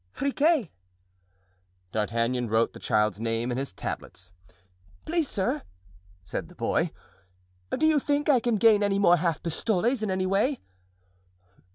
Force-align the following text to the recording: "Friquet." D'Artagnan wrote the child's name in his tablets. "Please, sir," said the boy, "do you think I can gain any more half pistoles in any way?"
"Friquet." 0.13 0.71
D'Artagnan 1.91 2.47
wrote 2.49 2.73
the 2.73 2.79
child's 2.79 3.19
name 3.21 3.51
in 3.51 3.59
his 3.59 3.71
tablets. 3.71 4.31
"Please, 5.05 5.29
sir," 5.29 5.61
said 6.25 6.47
the 6.49 6.55
boy, 6.55 6.89
"do 7.77 7.85
you 7.85 7.99
think 7.99 8.27
I 8.27 8.39
can 8.39 8.55
gain 8.55 8.81
any 8.81 8.97
more 8.97 9.17
half 9.17 9.43
pistoles 9.43 10.01
in 10.01 10.09
any 10.09 10.25
way?" 10.25 10.59